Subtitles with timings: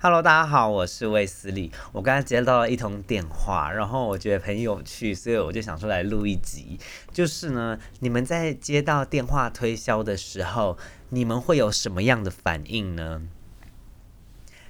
[0.00, 1.72] Hello，大家好，我是魏斯利。
[1.90, 6.78] 我刚才接到了一通电话，然后我觉得很有趣，所以我就想说来录一集。
[7.10, 13.22] 就是呢，你们在接到电话推销的时候，你们会有什么样的反应呢？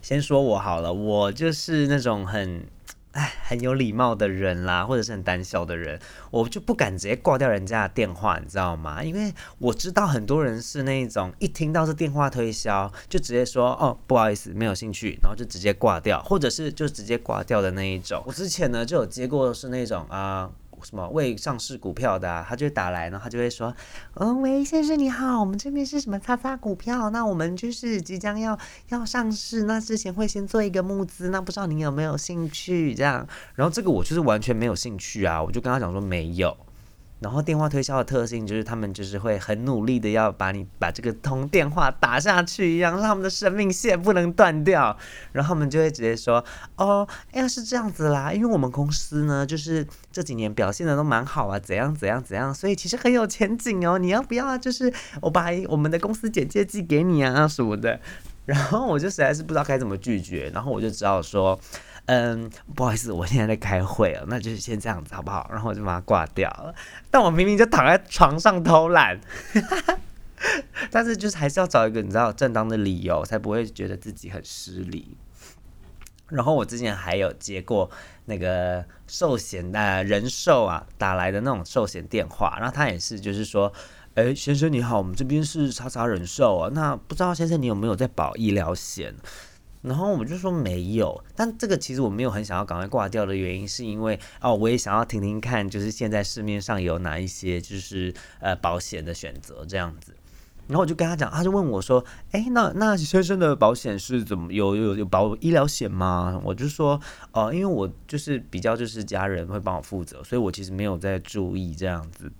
[0.00, 2.64] 先说我好了，我就是那种很。
[3.16, 5.98] 哎，很有礼貌的人啦，或者是很胆小的人，
[6.30, 9.02] 我就不敢直接挂掉人家的电话，你知道吗？
[9.02, 18.22] 因为我知道很多人是那种一听到是电话推销，就直接说哦不好意思，没有兴趣，然后就直接挂掉，或者是就直接挂掉的那一种。
[18.26, 20.50] 我之前呢就有接过是那种啊。
[20.82, 23.74] 什么未上市股票的，他就打来，然后他就会说
[24.14, 27.10] ：“嗯，喂，先生你好，我们这边是什么叉叉股票？
[27.10, 28.58] 那我们就是即将要
[28.88, 32.94] 要上市，那之前会先做一个募资，那不知道您有没有兴趣？
[32.94, 36.56] 这样，然后这个我就是完全没有兴趣啊，我就跟他讲说没有。”
[37.18, 44.94] 然后电话推销的特性就是他们就是会很努力的要把你把这个通电话打下去一样，让他们的生命线不能断掉。
[45.32, 46.44] 然后他们就会直接说
[46.76, 53.98] ：“哦，要是这样子啦，因为我们公司呢，就是这几年表现的都蛮好啊，怎样怎样怎样，所以其实很有前景哦。
[53.98, 54.58] 你要不要？
[54.58, 57.98] 就是我把我们的公司简介寄给你啊什么的。”
[58.44, 61.58] 然后我就实在是不知道该怎么拒绝，然后我就只好说。
[62.06, 65.48] 嗯，不好意思，我现在在开会了，那就是先这样子好不好？
[65.50, 66.74] 然后我就把它挂掉了。
[67.10, 69.20] 但我明明就躺在床上偷懒，
[70.90, 75.16] 但是就是还是要找一个你知道正当的理由，才不会觉得自己很失礼。
[76.28, 77.90] 然后我之前还有接过
[78.24, 83.72] 那个寿险的人寿啊打来的那种寿险电话，然后他也是就是说，
[84.14, 89.14] 哎，先生你好，我们这边是叉叉人寿啊，那不知道先生你有没有在保医疗险？
[89.86, 100.12] 然后我们就说没有，但这个其实我没有很想要赶快挂掉的原因，是因为哦，我也想要听听看，就是现在市面上有哪一些就是呃保险的选择这样子。
[100.66, 106.40] 然后我就跟他讲，他就问我说，哎，那那先生的保险是怎么有有有保医疗险吗？
[106.44, 107.00] 我就说，
[107.30, 112.32] 哦，因为我就是比较就是家人会帮我负责，所以我其实没有在注意这样子。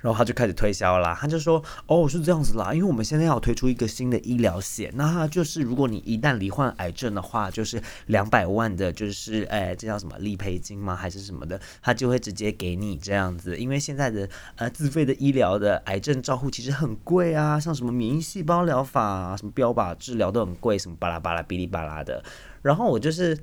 [0.00, 10.94] 然后他就开始推销啦，他就说：“哦，是这样子啦，因为我们现在要推出一个新的医疗险，那它就是如果你一旦罹患癌症的话，就是两百万的，就是哎，这叫什么理赔金吗？
[10.94, 11.60] 还是什么的？
[11.82, 13.56] 他就会直接给你这样子。
[13.56, 22.22] 因为现在的呃自费的医疗的癌症照护其实很贵啊，像什么免疫细胞疗法、什么标靶治疗都很贵，什么巴拉巴拉、哔哩吧啦的。
[22.62, 23.36] 然后我就是。”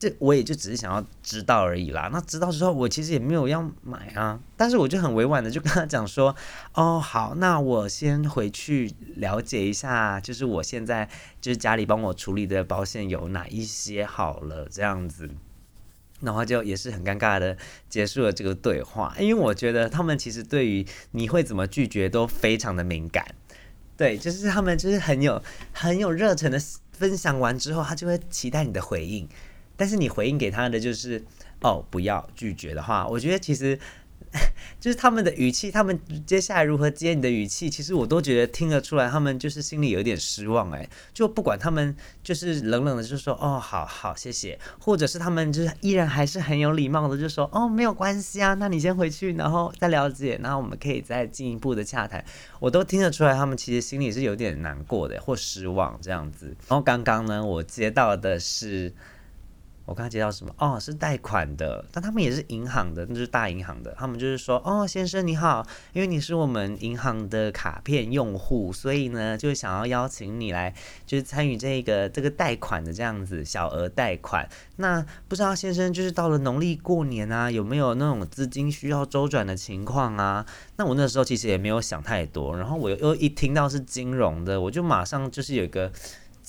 [0.00, 2.08] 这我也就只是想要知道而已啦。
[2.10, 4.40] 那知道之后，我其实也没有要买啊。
[4.56, 6.34] 但是我就很委婉的就跟他讲说，
[6.72, 11.06] 哦，好，那我先回去了解一下，就是我现在
[11.40, 15.28] 就是家里帮我处理的保险有哪一些好了这样子。
[16.22, 17.56] 然后就也是很尴尬的
[17.88, 23.34] 结束了这个对话，因为我觉得他们其实对于你会怎么拒绝都非常的敏感。
[23.96, 26.58] 对，就是他们就是很有很有热忱的
[26.92, 29.26] 分享完之后，他就会期待你的回应。
[29.80, 31.24] 但是你回应给他的就是
[31.62, 33.78] 哦，不要拒绝的话，我觉得其实
[34.78, 40.86] 就是他们的语气，他们接下来如何接你的语气，其实我都觉得听得出来，他们就是心里有点失望哎。
[41.14, 52.22] 就不管他们就是冷冷的就说哦，好好谢谢，或者是他们就是依然还是很有礼貌的就说哦，没有关系啊，那你先回去，然后再了解，然后我们可以再进一步的洽谈。
[52.60, 56.46] 我都听得出来，他们其实心里是有点难过的或失望这样子。
[56.68, 58.92] 然后刚刚呢，我接到的是。
[59.86, 60.54] 我刚刚接到什么？
[60.58, 63.92] 哦，是贷款的，但他们也是银行的，那就是大银行的。
[63.98, 70.72] 他们就是说，哦，先生你好，因为你是我们银行的卡片用户，所以呢，就想要邀请你来，
[71.06, 74.48] 就是参与这个这个贷款的这样子小额贷款。
[74.76, 80.46] 那不知道先生，就是到了农历过年啊，有没有那种资金需要周转的情况啊？
[80.76, 85.90] 那我那时候其实也没有想太多，然后我又一听到是金融的，我就马上就是有一个。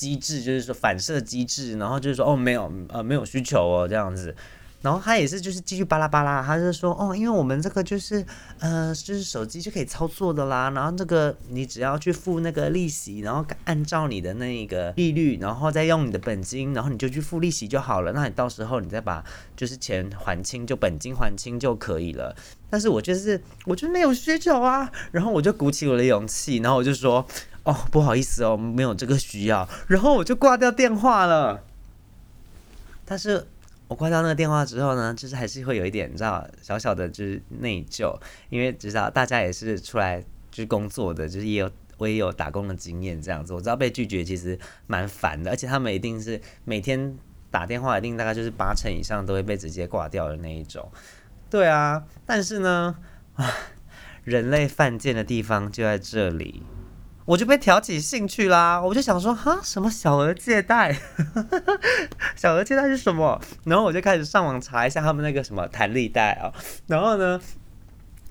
[0.01, 4.35] 机制就是说反射机制，然后就是说哦没有呃没有需求哦这样子，
[4.81, 8.25] 然后他也是就是继续巴拉巴拉，他就说哦因为我们这个就是
[8.59, 19.23] 呃就是手机就可以操作的啦，然后这个你只要去付那个利息，然后按照你的那个利率，然后再用你的本金，然后你就去付利息就好了，那你到时候你再把
[19.55, 22.35] 就是钱还清，就本金还清就可以了。
[22.70, 27.26] 但是我就是我就没有需求啊，然后我就鼓起我的勇气，然后我就说。
[27.64, 31.64] 哦，不好意思哦，没有这个需要，然后我就挂掉电话了。
[33.05, 33.46] 但是
[33.91, 38.17] 我挂掉那个电话之后呢，就是还是会有一点，你知道，小小的就是内疚，
[38.49, 44.58] 因为知道大家也是出来就是工作的，就是也有我也有打工的经验，这样子我知道被拒绝其实
[44.88, 47.17] 蛮烦的，而且他们一定是每天
[47.49, 50.90] 打电话，一定大概就是八成以上都会被直接挂掉的那一种。
[51.49, 52.96] 对啊，但是呢，
[53.34, 53.46] 啊，
[54.23, 56.64] 人类犯贱的地方就在这里。
[57.26, 60.97] 我就被挑起兴趣啦，我就想说哈，什么小额借贷？
[62.35, 63.40] 小额借贷是什么？
[63.64, 66.52] 然后我就开始上网查一下他们那个什么弹力贷哦，
[66.88, 67.40] 然后呢，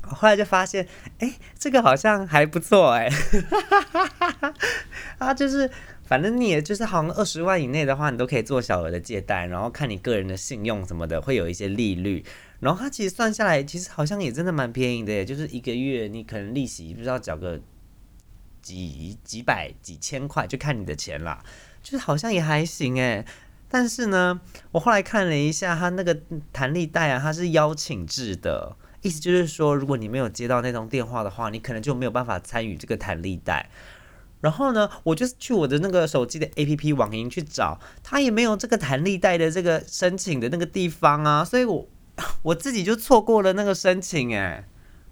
[0.03, 0.87] 后来就发现，
[1.19, 3.09] 哎，这个好像还不错哎，
[5.19, 5.71] 啊，就是
[6.05, 12.25] 反正你也就是好像二十万以内的话，你都可以做小额的借贷，然后看你个人的信用什么的，会有一些利率，
[12.59, 17.61] 然后它其实算下来，其实好像也真的蛮便宜的，就是一个月你可能利息不知道缴个。
[18.63, 21.43] 几几百几千块就看你的钱啦，
[21.83, 23.25] 就是好像也还行诶。
[23.69, 24.41] 但是呢，
[24.73, 26.21] 我后来看了一下，他那个
[26.53, 33.71] 弹力贷啊，它是邀请制的，意思就是说，如果你没有接到那通电话的话，你可能就没有办法参与这个弹力贷。
[34.41, 41.87] 然后呢，我就去我的那个手机的 A P P 网银去找，它也没有这个弹力贷的这个申请的那个地方啊，所以我
[42.43, 44.65] 我自己就错过了那个申请诶。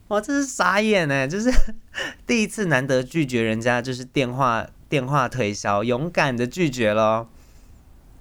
[0.08, 1.26] 哇，这是傻眼哎！
[1.26, 1.52] 就是
[2.26, 7.28] 第一次难得拒绝人家，就是电话电话推销，勇敢的拒绝咯。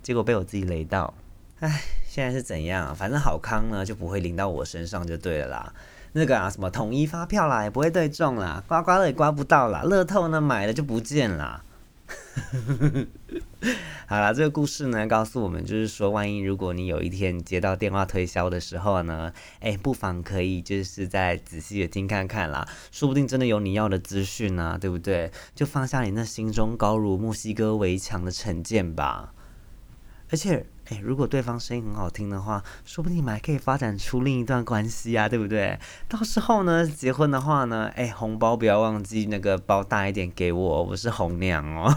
[0.03, 1.13] 结果被我自己雷到。
[1.59, 2.93] 唉，现在是怎样？
[2.93, 5.73] 反正好康呢就不会淋到我身上就对了啦。
[6.13, 11.63] 那个啊，什么统一发票啦，也不会对中啦，刮刮乐也刮不到啦，乐透呢买了就不见了。
[14.07, 25.29] 好了，这个故事呢，告诉我们就是说，万一如果你有一天接到电话推销的时候呢，哎，不妨可以就是再仔细的听看看啦，说不定真的有你要的资讯呢，对不对？
[25.53, 29.33] 就放下你那心中高如墨西哥围墙的成见吧，
[30.29, 30.65] 而且。
[30.89, 35.77] 哎，如果对方声音很好听的话，说不定你们还可以发展出另一段关系啊，对不对？
[36.07, 41.93] 到时候呢，结婚的话呢，哎，红包不要忘记那个包大一点给我，我是红娘哦。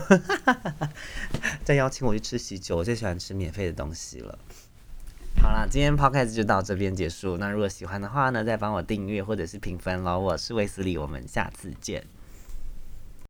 [1.63, 4.37] 再邀请我去吃喜酒，我最喜欢吃免费的东西了。
[5.41, 7.39] 好啦，今天 podcast 就到这边结束。
[7.39, 10.19] 那如果喜欢的话呢，再帮我订阅或者是评分喽。
[10.19, 12.03] 我是威斯利，我们下次见。